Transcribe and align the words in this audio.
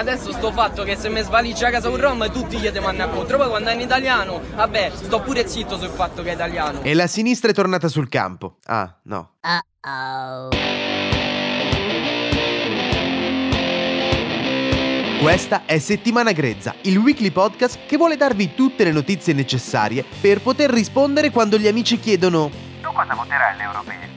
Adesso 0.00 0.32
sto 0.32 0.50
fatto 0.50 0.82
che 0.82 0.96
se 0.96 1.10
mi 1.10 1.20
svaligia 1.20 1.68
a 1.68 1.70
casa 1.72 1.90
un 1.90 2.00
rom 2.00 2.32
tutti 2.32 2.56
gli 2.56 2.70
vanno 2.70 3.10
contro. 3.10 3.36
Poi 3.36 3.50
quando 3.50 3.68
è 3.68 3.74
in 3.74 3.80
italiano, 3.80 4.40
vabbè, 4.54 4.92
sto 4.94 5.20
pure 5.20 5.46
zitto 5.46 5.76
sul 5.76 5.90
fatto 5.90 6.22
che 6.22 6.30
è 6.30 6.32
italiano. 6.32 6.80
E 6.80 6.94
la 6.94 7.06
sinistra 7.06 7.50
è 7.50 7.52
tornata 7.52 7.86
sul 7.86 8.08
campo. 8.08 8.56
Ah, 8.64 8.96
no. 9.02 9.32
Uh-oh. 9.42 10.48
Questa 15.20 15.66
è 15.66 15.78
Settimana 15.78 16.32
Grezza, 16.32 16.74
il 16.84 16.96
weekly 16.96 17.30
podcast 17.30 17.80
che 17.84 17.98
vuole 17.98 18.16
darvi 18.16 18.54
tutte 18.54 18.84
le 18.84 18.92
notizie 18.92 19.34
necessarie 19.34 20.02
per 20.18 20.40
poter 20.40 20.70
rispondere 20.70 21.28
quando 21.28 21.58
gli 21.58 21.68
amici 21.68 22.00
chiedono 22.00 22.50
Tu 22.80 22.90
cosa 22.90 23.12
voterai 23.12 23.52
alle 23.52 23.62
europee? 23.64 24.08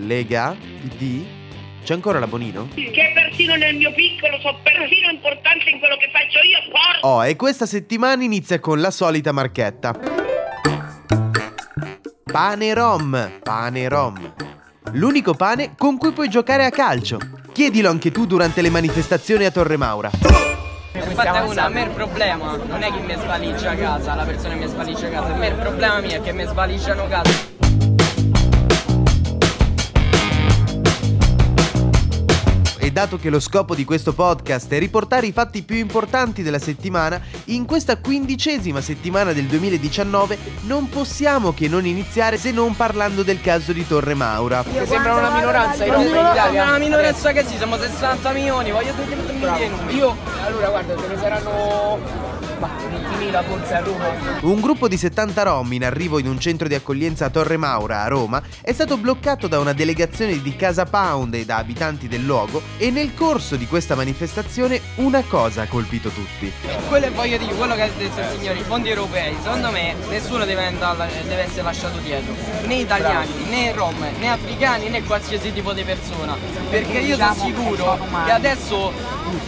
Lega? 0.00 0.54
PD? 0.82 1.39
C'è 1.82 1.94
ancora 1.94 2.18
la 2.18 2.26
Bonino? 2.26 2.68
che 2.74 3.12
persino 3.14 3.56
nel 3.56 3.76
mio 3.76 3.92
piccolo 3.92 4.38
so 4.40 4.56
persino 4.62 5.10
importante 5.10 5.70
in 5.70 5.78
quello 5.78 5.96
che 5.96 6.10
faccio 6.12 6.38
io, 6.42 6.58
porco! 6.70 7.06
Oh, 7.06 7.24
e 7.24 7.36
questa 7.36 7.66
settimana 7.66 8.22
inizia 8.22 8.60
con 8.60 8.80
la 8.80 8.90
solita 8.90 9.32
marchetta. 9.32 9.94
Pane 12.30 12.74
Rom, 12.74 13.38
pane 13.42 13.88
Rom. 13.88 14.34
L'unico 14.92 15.34
pane 15.34 15.74
con 15.76 15.98
cui 15.98 16.12
puoi 16.12 16.28
giocare 16.28 16.64
a 16.64 16.70
calcio. 16.70 17.18
Chiedilo 17.52 17.90
anche 17.90 18.10
tu 18.12 18.26
durante 18.26 18.62
le 18.62 18.70
manifestazioni 18.70 19.44
a 19.44 19.50
Torre 19.50 19.76
Maura. 19.76 20.10
Infatti 20.92 21.26
è 21.26 21.40
una, 21.40 21.64
a 21.64 21.68
me 21.68 21.82
il 21.82 21.90
problema 21.90 22.56
non 22.56 22.82
è 22.82 22.92
che 22.92 23.00
mi 23.00 23.14
svaligia 23.14 23.70
a 23.70 23.74
casa, 23.74 24.14
la 24.14 24.24
persona 24.24 24.54
che 24.54 24.60
mi 24.60 24.68
svaligia 24.68 25.06
a 25.06 25.10
casa, 25.10 25.34
a 25.34 25.36
me 25.36 25.46
il 25.48 25.54
problema 25.54 26.00
mio 26.00 26.16
è 26.16 26.20
che 26.20 26.32
mi 26.32 26.44
svaligiano 26.44 27.04
a 27.04 27.08
casa. 27.08 27.49
E 32.90 32.92
dato 32.92 33.18
che 33.18 33.30
lo 33.30 33.38
scopo 33.38 33.76
di 33.76 33.84
questo 33.84 34.12
podcast 34.12 34.68
è 34.72 34.80
riportare 34.80 35.28
i 35.28 35.30
fatti 35.30 35.62
più 35.62 35.76
importanti 35.76 36.42
della 36.42 36.58
settimana, 36.58 37.20
in 37.44 37.64
questa 37.64 37.98
quindicesima 37.98 38.80
settimana 38.80 39.32
del 39.32 39.44
2019 39.44 40.36
non 40.62 40.88
possiamo 40.88 41.54
che 41.54 41.68
non 41.68 41.86
iniziare 41.86 42.36
se 42.36 42.50
non 42.50 42.74
parlando 42.74 43.22
del 43.22 43.40
caso 43.40 43.72
di 43.72 43.86
Torre 43.86 44.14
Maura. 44.14 44.64
Che 44.64 44.86
sembra 44.86 45.14
una 45.14 45.30
minoranza 45.30 45.84
in 45.84 46.00
Italia. 46.00 46.64
Una 46.64 46.78
minoranza 46.78 47.30
che 47.30 47.44
sì, 47.44 47.56
siamo 47.58 47.76
60 47.76 48.32
milioni, 48.32 48.72
voglio 48.72 48.92
dire 49.04 49.70
Io, 49.90 50.16
allora 50.44 50.68
guarda, 50.70 50.96
ce 50.96 51.06
ne 51.06 51.16
saranno 51.16 52.29
ma 52.60 52.68
20.000 52.76 53.44
forse 53.44 53.74
a 53.74 53.80
Roma. 53.80 54.04
Un 54.42 54.60
gruppo 54.60 54.86
di 54.86 54.96
70 54.96 55.42
rom 55.42 55.72
in 55.72 55.84
arrivo 55.84 56.18
in 56.18 56.28
un 56.28 56.38
centro 56.38 56.68
di 56.68 56.74
accoglienza 56.74 57.24
a 57.24 57.30
Torre 57.30 57.56
Maura, 57.56 58.02
a 58.02 58.08
Roma, 58.08 58.42
è 58.60 58.72
stato 58.72 58.98
bloccato 58.98 59.48
da 59.48 59.58
una 59.58 59.72
delegazione 59.72 60.40
di 60.40 60.54
Casa 60.54 60.84
Pound 60.84 61.34
e 61.34 61.44
da 61.46 61.56
abitanti 61.56 62.06
del 62.06 62.22
luogo 62.22 62.62
e 62.76 62.90
nel 62.90 63.14
corso 63.14 63.56
di 63.56 63.66
questa 63.66 63.94
manifestazione 63.94 64.80
una 64.96 65.22
cosa 65.26 65.62
ha 65.62 65.66
colpito 65.66 66.10
tutti. 66.10 66.52
Quello 66.88 67.06
è 67.06 67.10
voglio 67.10 67.38
dire, 67.38 67.54
quello 67.54 67.74
che 67.74 67.82
ha 67.82 67.88
detto 67.96 68.20
il 68.20 68.26
signore, 68.36 68.58
i 68.58 68.62
fondi 68.62 68.90
europei, 68.90 69.34
secondo 69.42 69.70
me 69.70 69.94
nessuno 70.10 70.44
deve, 70.44 70.66
andare, 70.66 71.10
deve 71.26 71.42
essere 71.42 71.62
lasciato 71.62 71.98
dietro, 71.98 72.34
né 72.66 72.74
italiani, 72.74 73.30
né 73.48 73.72
rom, 73.72 73.96
né 74.18 74.28
africani, 74.28 74.88
né 74.90 75.02
qualsiasi 75.02 75.50
tipo 75.52 75.72
di 75.72 75.82
persona, 75.82 76.36
perché 76.68 76.98
io 76.98 77.16
sono 77.16 77.34
sicuro 77.34 77.98
che 78.26 78.30
adesso 78.30 78.92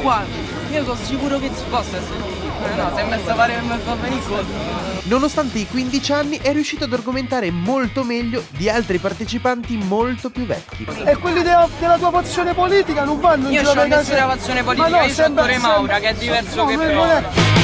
qua, 0.00 0.24
io 0.70 0.84
sono 0.84 0.98
sicuro 1.04 1.38
che 1.38 1.50
si 1.54 1.64
possa 1.68 1.98
essere 1.98 2.34
eh 2.70 2.74
no, 2.76 2.92
si 2.94 3.00
è 3.00 3.04
messo 3.04 3.30
a 3.30 3.34
fare 3.34 3.54
a 3.56 3.60
venire 3.94 4.22
contro. 4.22 4.92
Nonostante 5.04 5.58
i 5.58 5.66
15 5.66 6.12
anni 6.12 6.38
è 6.40 6.52
riuscito 6.52 6.84
ad 6.84 6.92
argomentare 6.92 7.50
molto 7.50 8.04
meglio 8.04 8.42
di 8.50 8.68
altri 8.70 8.98
partecipanti 8.98 9.76
molto 9.76 10.30
più 10.30 10.46
vecchi. 10.46 10.86
E 11.04 11.16
quelli 11.16 11.42
della, 11.42 11.68
della 11.78 11.98
tua 11.98 12.10
fazione 12.10 12.54
politica 12.54 13.04
non 13.04 13.20
vanno 13.20 13.48
in 13.48 13.52
Io 13.52 13.58
giro 13.60 13.70
ho 13.70 13.74
per 13.74 13.88
casa- 13.88 14.12
nessuna 14.12 14.28
fazione 14.28 14.62
politica, 14.62 14.88
Ma 14.88 14.96
no, 14.98 15.04
io 15.04 15.12
sono 15.12 15.34
Maura, 15.34 15.58
sembra- 15.58 15.98
che 15.98 16.08
è 16.08 16.14
diverso 16.14 16.56
no, 16.56 16.66
che 16.66 16.76
non 16.76 17.63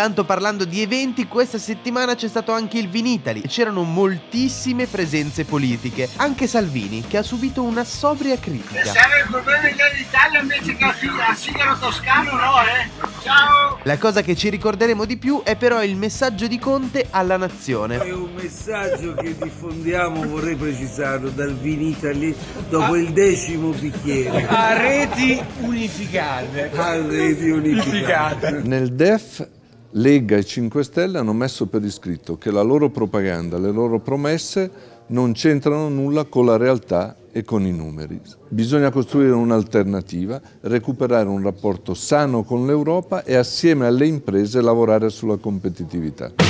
Intanto 0.00 0.24
parlando 0.24 0.64
di 0.64 0.80
eventi, 0.80 1.26
questa 1.26 1.58
settimana 1.58 2.14
c'è 2.14 2.26
stato 2.26 2.52
anche 2.52 2.78
il 2.78 2.88
Vinitali 2.88 3.42
e 3.42 3.48
c'erano 3.48 3.82
moltissime 3.82 4.86
presenze 4.86 5.44
politiche, 5.44 6.08
anche 6.16 6.46
Salvini 6.46 7.04
che 7.06 7.18
ha 7.18 7.22
subito 7.22 7.62
una 7.62 7.84
sobria 7.84 8.38
critica. 8.38 8.82
Serve 8.82 9.18
il 9.18 9.26
problema 9.30 9.60
dell'Italia 9.60 10.40
invece 10.40 10.74
che 10.74 10.84
al 10.84 11.36
sigaro 11.36 11.76
toscano, 11.78 12.30
no, 12.30 12.62
eh? 12.62 13.08
Ciao! 13.22 13.78
La 13.82 13.98
cosa 13.98 14.22
che 14.22 14.34
ci 14.34 14.48
ricorderemo 14.48 15.04
di 15.04 15.18
più 15.18 15.42
è 15.44 15.54
però 15.56 15.82
il 15.82 15.96
messaggio 15.96 16.46
di 16.46 16.58
Conte 16.58 17.08
alla 17.10 17.36
nazione. 17.36 17.98
È 17.98 18.10
un 18.10 18.32
messaggio 18.34 19.12
che 19.12 19.36
diffondiamo, 19.36 20.26
vorrei 20.26 20.54
precisarlo, 20.54 21.28
dal 21.28 21.54
Vinitali 21.54 22.34
dopo 22.70 22.96
il 22.96 23.12
decimo 23.12 23.72
bicchiere. 23.72 24.46
a 24.48 24.80
reti 24.80 25.44
unificate. 25.58 26.70
A 26.74 27.06
reti 27.06 27.50
unificate. 27.50 28.62
Nel 28.64 28.94
DEF 28.94 29.58
Lega 29.94 30.36
e 30.36 30.44
5 30.44 30.84
Stelle 30.84 31.18
hanno 31.18 31.32
messo 31.32 31.66
per 31.66 31.82
iscritto 31.82 32.38
che 32.38 32.52
la 32.52 32.62
loro 32.62 32.90
propaganda, 32.90 33.58
le 33.58 33.72
loro 33.72 33.98
promesse 33.98 34.70
non 35.08 35.32
c'entrano 35.32 35.88
nulla 35.88 36.24
con 36.24 36.46
la 36.46 36.56
realtà 36.56 37.16
e 37.32 37.42
con 37.42 37.66
i 37.66 37.72
numeri. 37.72 38.20
Bisogna 38.48 38.90
costruire 38.90 39.32
un'alternativa, 39.32 40.40
recuperare 40.62 41.28
un 41.28 41.42
rapporto 41.42 41.94
sano 41.94 42.44
con 42.44 42.66
l'Europa 42.66 43.24
e 43.24 43.34
assieme 43.34 43.86
alle 43.86 44.06
imprese 44.06 44.60
lavorare 44.60 45.08
sulla 45.10 45.36
competitività. 45.36 46.49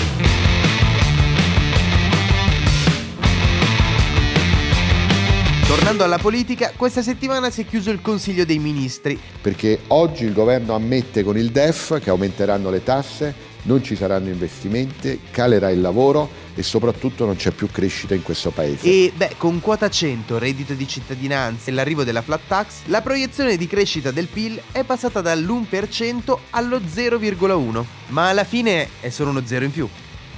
Tornando 5.91 6.15
alla 6.15 6.23
politica, 6.23 6.73
questa 6.77 7.03
settimana 7.03 7.51
si 7.51 7.63
è 7.63 7.67
chiuso 7.67 7.91
il 7.91 8.01
Consiglio 8.01 8.45
dei 8.45 8.61
Ministri. 8.61 9.19
perché 9.41 9.81
oggi 9.89 10.25
il 10.25 10.33
governo 10.33 10.77
ammette 10.77 11.25
con 11.25 11.37
il 11.37 11.51
DEF 11.51 11.99
che 11.99 12.11
aumenteranno 12.11 12.71
le 12.71 12.85
tasse, 12.85 13.35
non 13.63 13.83
ci 13.83 13.97
saranno 13.97 14.29
investimenti, 14.29 15.19
calerà 15.33 15.69
il 15.71 15.81
lavoro 15.81 16.31
e 16.55 16.63
soprattutto 16.63 17.27
non 17.27 17.35
c'è 17.35 17.51
più 17.51 17.69
crescita 17.73 18.15
in 18.15 18.23
questo 18.23 18.53
paese. 18.53 18.87
E 18.87 19.13
beh, 19.13 19.35
con 19.37 19.59
quota 19.61 19.91
100, 19.91 20.39
reddito 20.39 20.75
di 20.75 20.87
cittadinanza 20.87 21.73
e 21.73 21.75
l'arrivo 21.75 22.05
della 22.05 22.23
flat 22.23 22.43
tax, 22.47 22.83
la 22.85 23.01
proiezione 23.01 23.57
di 23.57 23.67
crescita 23.67 24.13
del 24.13 24.29
PIL 24.29 24.63
è 24.71 24.85
passata 24.85 25.21
dall'1% 25.21 26.39
allo 26.51 26.79
0,1. 26.79 27.85
Ma 28.11 28.29
alla 28.29 28.45
fine 28.45 28.91
è 29.01 29.09
solo 29.09 29.31
uno 29.31 29.43
zero 29.45 29.65
in 29.65 29.73
più. 29.73 29.89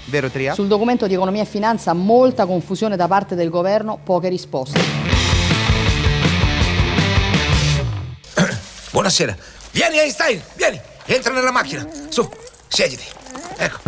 Vero 0.07 0.31
Tria? 0.31 0.55
Sul 0.55 0.67
documento 0.67 1.07
di 1.07 1.13
economia 1.13 1.43
e 1.43 1.47
finanza 1.47 1.93
molta 1.93 2.47
confusione 2.47 2.97
da 2.97 3.07
parte 3.07 3.35
del 3.35 3.51
governo, 3.51 4.01
poche 4.03 4.31
risposte. 4.31 5.02
Buonasera. 8.93 9.35
Vieni 9.71 9.99
Einstein, 9.99 10.43
vieni. 10.55 10.79
Entra 11.07 11.33
nella 11.33 11.51
macchina. 11.51 11.89
Su, 12.11 12.29
siediti. 12.69 13.05
Ecco. 13.57 13.79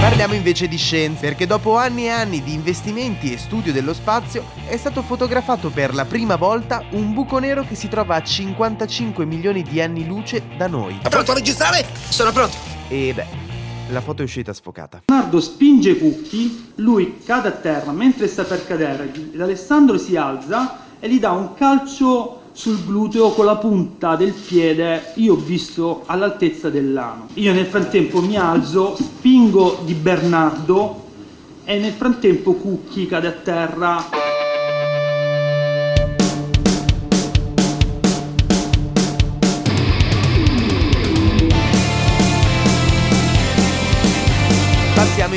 Parliamo 0.00 0.34
invece 0.34 0.68
di 0.68 0.76
scienze, 0.76 1.22
perché 1.22 1.44
dopo 1.44 1.76
anni 1.76 2.04
e 2.04 2.10
anni 2.10 2.40
di 2.44 2.52
investimenti 2.54 3.32
e 3.32 3.36
studio 3.36 3.72
dello 3.72 3.94
spazio 3.94 4.44
è 4.68 4.76
stato 4.76 5.02
fotografato 5.02 5.70
per 5.70 5.92
la 5.92 6.04
prima 6.04 6.36
volta 6.36 6.84
un 6.92 7.12
buco 7.12 7.40
nero 7.40 7.64
che 7.66 7.74
si 7.74 7.88
trova 7.88 8.14
a 8.14 8.22
55 8.22 9.24
milioni 9.24 9.64
di 9.64 9.80
anni 9.80 10.06
luce 10.06 10.44
da 10.56 10.68
noi. 10.68 11.00
È 11.02 11.08
pronto 11.08 11.32
a 11.32 11.34
registrare? 11.34 11.84
Sono 12.08 12.30
pronto. 12.30 12.56
E 12.86 13.12
beh, 13.12 13.47
la 13.90 14.00
foto 14.00 14.22
è 14.22 14.24
uscita 14.24 14.52
sfocata. 14.52 15.02
Leonardo 15.06 15.40
spinge 15.40 15.96
Cucchi, 15.98 16.72
lui 16.76 17.18
cade 17.24 17.48
a 17.48 17.52
terra 17.52 17.92
mentre 17.92 18.26
sta 18.26 18.44
per 18.44 18.66
cadere, 18.66 19.12
ed 19.12 19.40
Alessandro 19.40 19.98
si 19.98 20.16
alza 20.16 20.78
e 20.98 21.08
gli 21.08 21.18
dà 21.18 21.30
un 21.32 21.54
calcio 21.54 22.42
sul 22.52 22.84
gluteo 22.84 23.30
con 23.30 23.44
la 23.44 23.56
punta 23.56 24.16
del 24.16 24.32
piede, 24.32 25.12
io 25.14 25.34
ho 25.34 25.36
visto 25.36 26.02
all'altezza 26.06 26.70
dell'ano. 26.70 27.28
Io 27.34 27.52
nel 27.52 27.66
frattempo 27.66 28.20
mi 28.20 28.36
alzo, 28.36 28.96
spingo 28.96 29.82
di 29.84 29.94
Bernardo 29.94 31.06
e 31.64 31.78
nel 31.78 31.92
frattempo 31.92 32.54
Cucchi 32.54 33.06
cade 33.06 33.26
a 33.28 33.32
terra. 33.32 34.27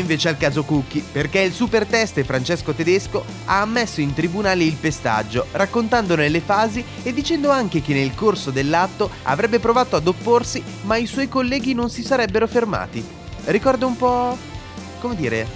Invece 0.01 0.27
al 0.27 0.37
caso 0.37 0.63
Cucchi, 0.63 1.01
perché 1.01 1.39
il 1.39 1.53
super 1.53 1.85
teste 1.85 2.25
Francesco 2.25 2.73
Tedesco 2.73 3.23
ha 3.45 3.61
ammesso 3.61 4.01
in 4.01 4.13
tribunale 4.13 4.63
il 4.63 4.75
pestaggio, 4.75 5.47
raccontandone 5.51 6.27
le 6.27 6.41
fasi 6.41 6.83
e 7.03 7.13
dicendo 7.13 7.49
anche 7.49 7.81
che 7.81 7.93
nel 7.93 8.13
corso 8.13 8.51
dell'atto 8.51 9.09
avrebbe 9.23 9.59
provato 9.59 9.95
ad 9.95 10.07
opporsi, 10.07 10.61
ma 10.81 10.97
i 10.97 11.05
suoi 11.05 11.29
colleghi 11.29 11.73
non 11.73 11.89
si 11.89 12.03
sarebbero 12.03 12.47
fermati. 12.47 13.03
Ricorda 13.45 13.85
un 13.85 13.95
po'... 13.95 14.37
come 14.99 15.15
dire... 15.15 15.47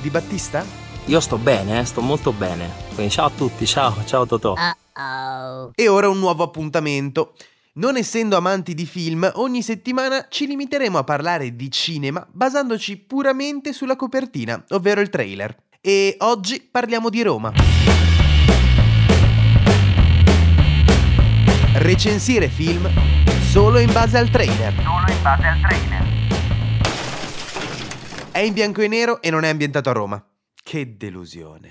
di 0.00 0.10
Battista? 0.10 0.64
Io 1.06 1.20
sto 1.20 1.38
bene, 1.38 1.80
eh, 1.80 1.84
sto 1.84 2.00
molto 2.00 2.32
bene. 2.32 2.70
Quindi 2.94 3.12
ciao 3.12 3.26
a 3.26 3.30
tutti, 3.30 3.66
ciao, 3.66 3.96
ciao 4.04 4.26
Totò. 4.26 4.54
Uh-oh. 4.54 5.72
E 5.74 5.88
ora 5.88 6.08
un 6.08 6.18
nuovo 6.18 6.42
appuntamento. 6.42 7.34
Non 7.72 7.96
essendo 7.96 8.36
amanti 8.36 8.74
di 8.74 8.84
film, 8.84 9.30
ogni 9.36 9.62
settimana 9.62 10.26
ci 10.28 10.48
limiteremo 10.48 10.98
a 10.98 11.04
parlare 11.04 11.54
di 11.54 11.70
cinema 11.70 12.26
basandoci 12.28 12.96
puramente 12.96 13.72
sulla 13.72 13.94
copertina, 13.94 14.60
ovvero 14.70 15.00
il 15.00 15.08
trailer. 15.08 15.56
E 15.80 16.16
oggi 16.18 16.66
parliamo 16.68 17.08
di 17.10 17.22
Roma. 17.22 17.52
Recensire 21.74 22.48
film 22.48 22.90
solo 23.42 23.78
in 23.78 23.92
base 23.92 24.18
al 24.18 24.30
trailer. 24.30 24.74
Solo 24.74 25.08
in 25.08 25.22
base 25.22 25.46
al 25.46 25.60
trailer. 25.60 26.08
È 28.32 28.40
in 28.40 28.52
bianco 28.52 28.80
e 28.82 28.88
nero 28.88 29.22
e 29.22 29.30
non 29.30 29.44
è 29.44 29.48
ambientato 29.48 29.90
a 29.90 29.92
Roma. 29.92 30.24
Che 30.60 30.96
delusione. 30.96 31.70